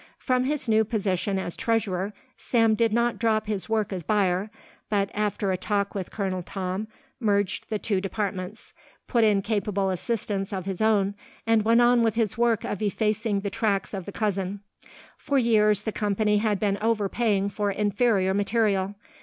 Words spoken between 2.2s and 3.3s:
Sam did not